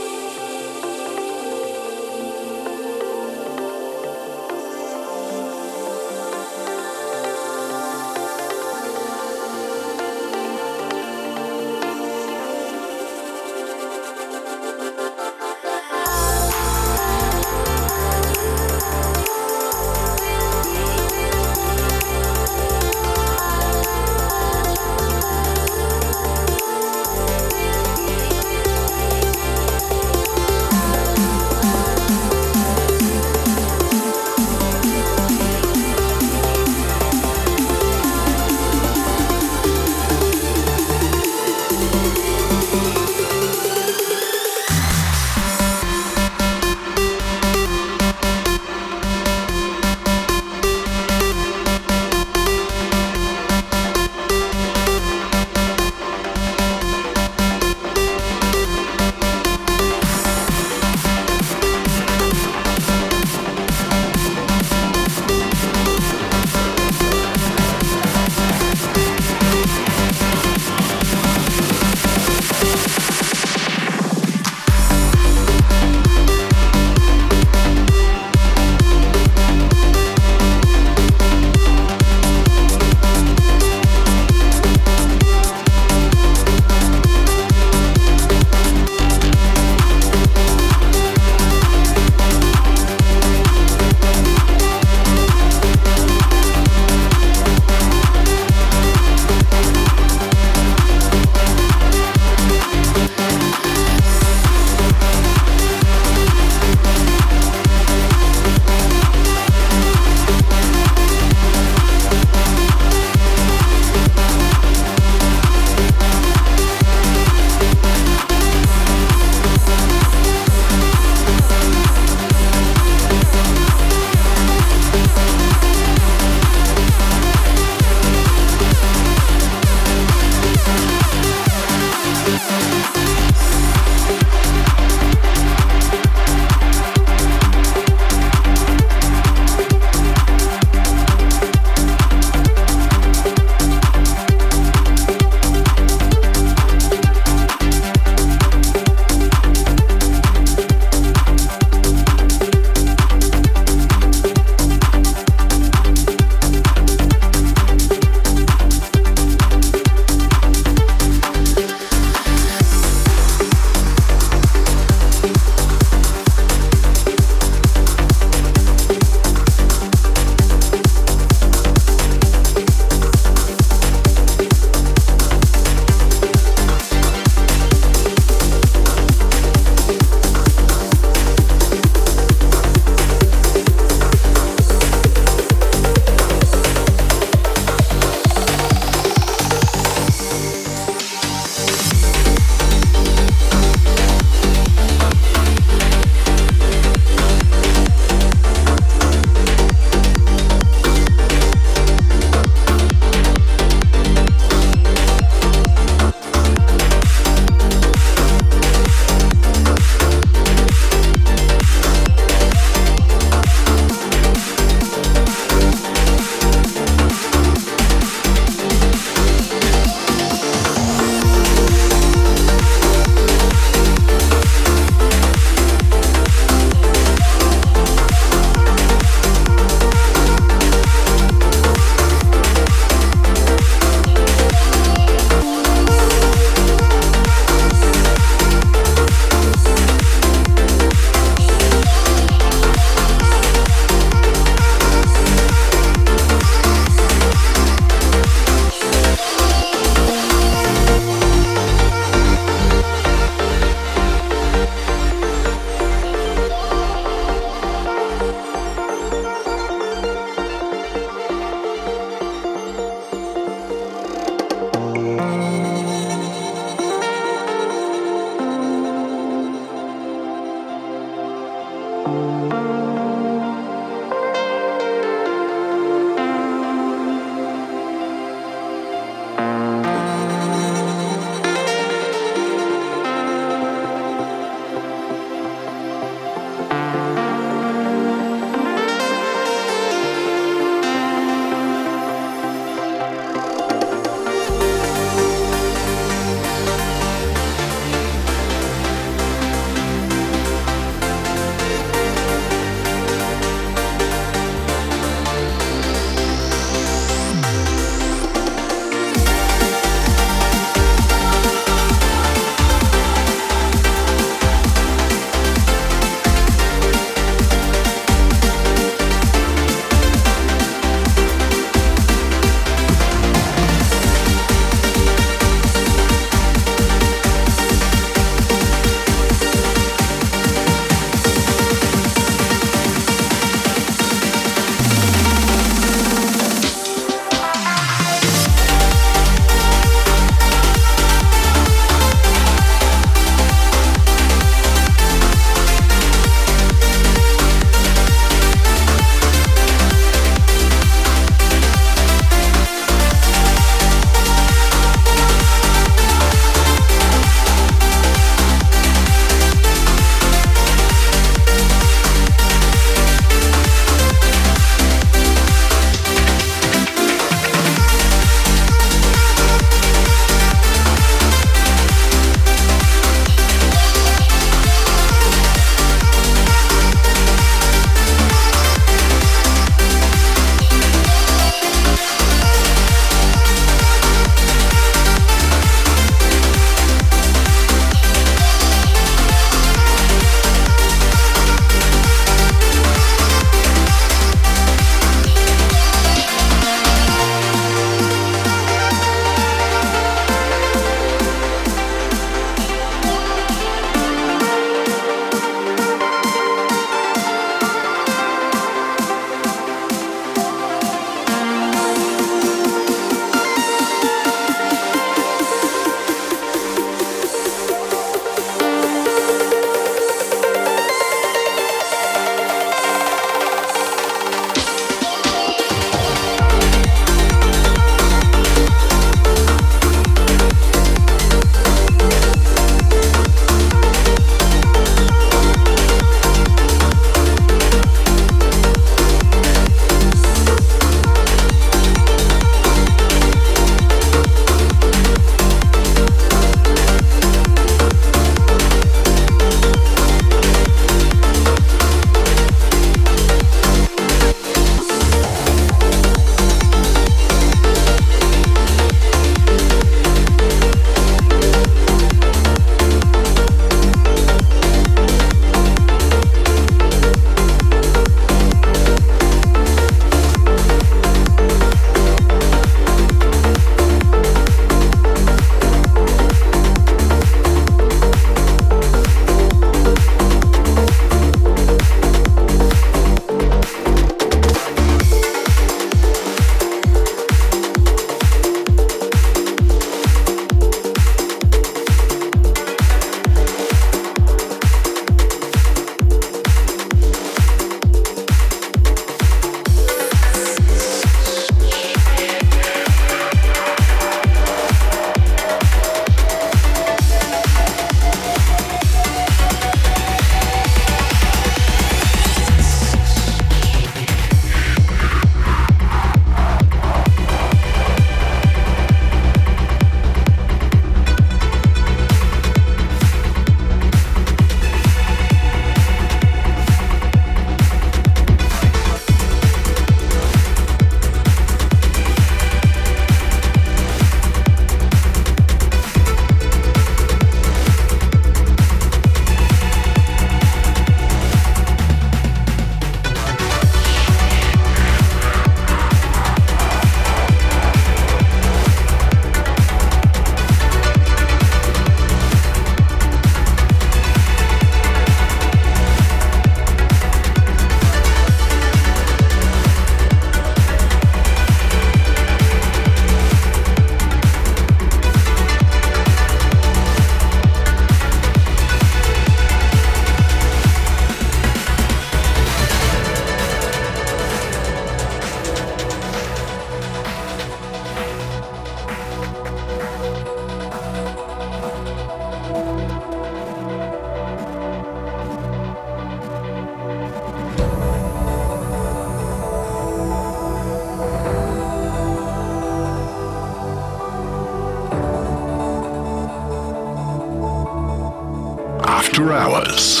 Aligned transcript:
Hours. 599.41 600.00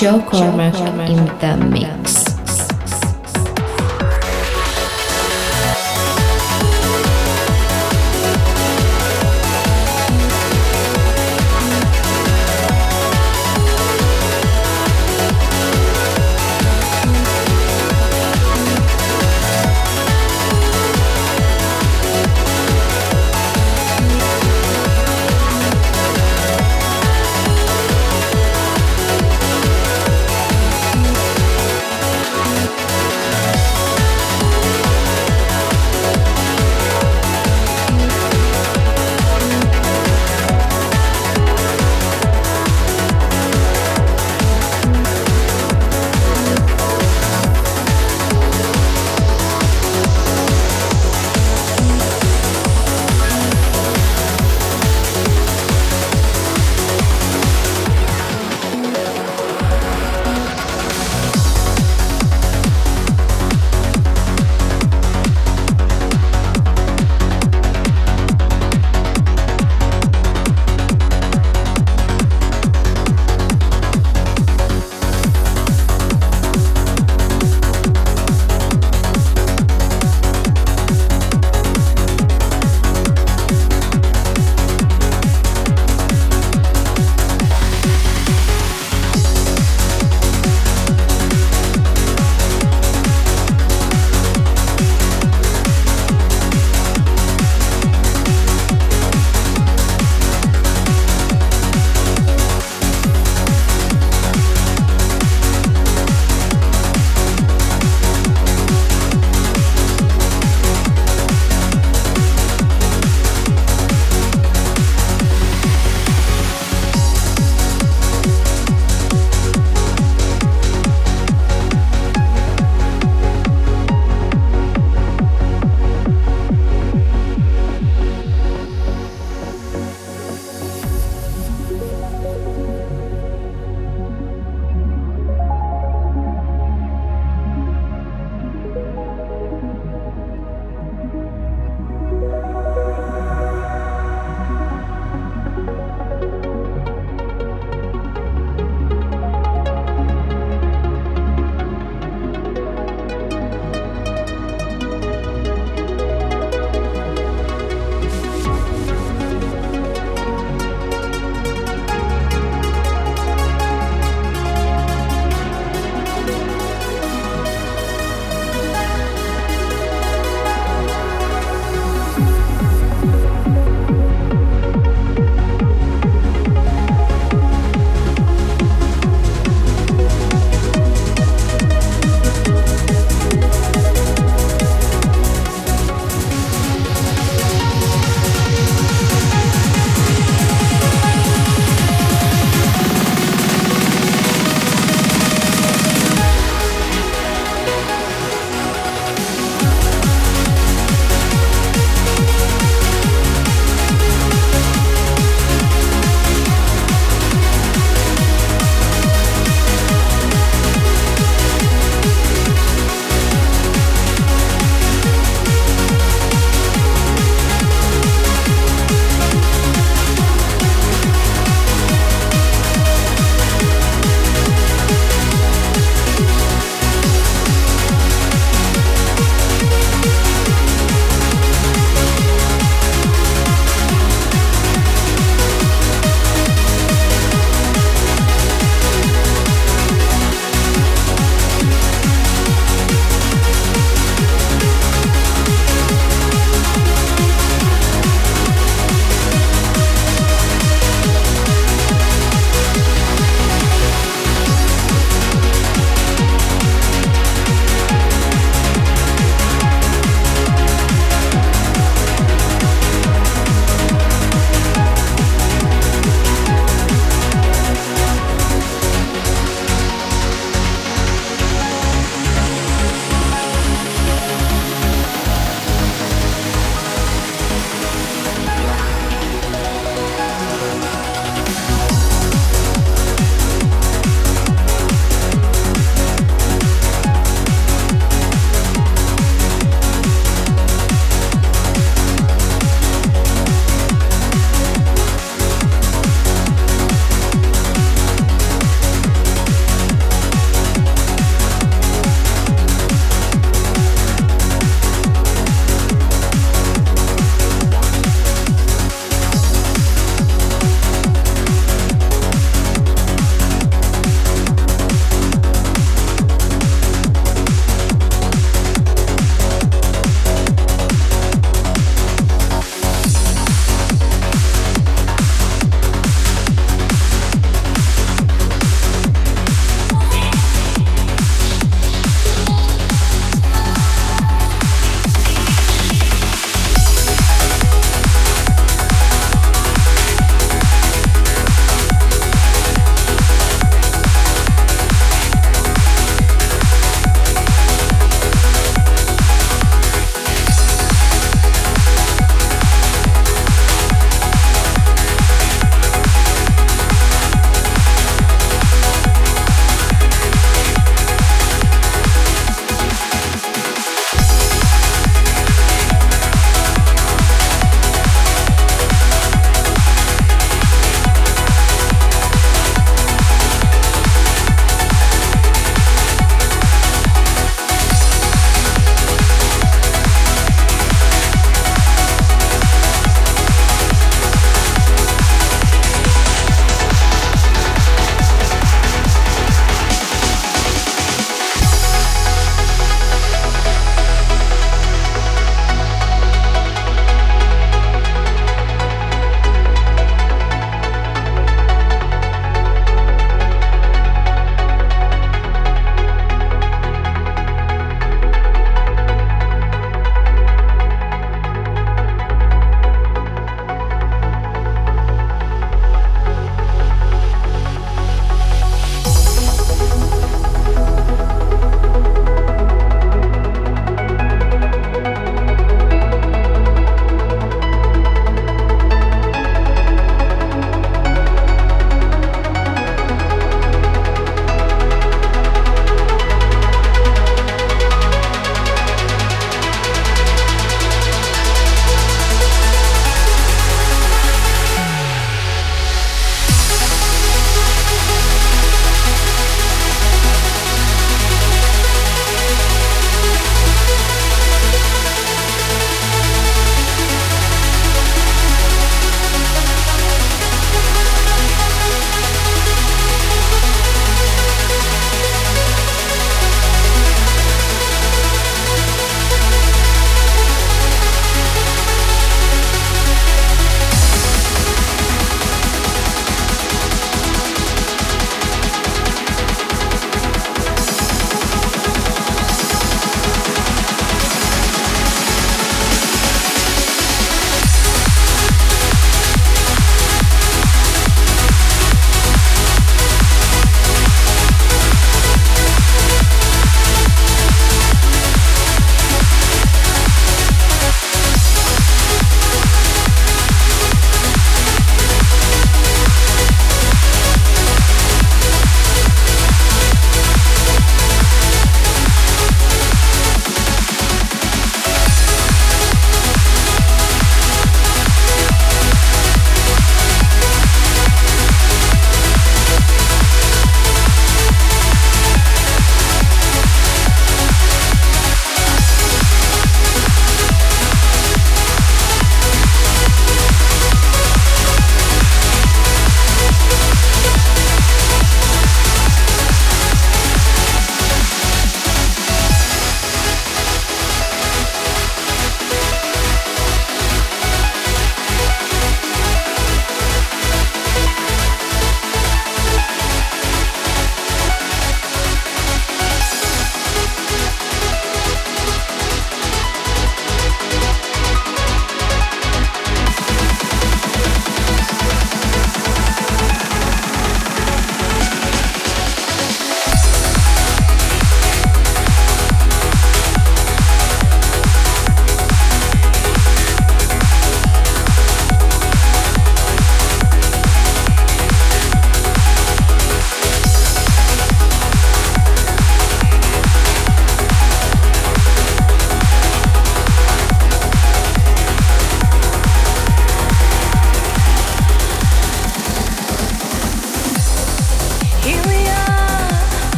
Joe 0.00 0.22
Cormack 0.22 0.74
in 1.10 1.26
the 1.40 1.68
mix. 1.68 2.29